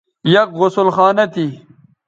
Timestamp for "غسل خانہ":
0.59-1.25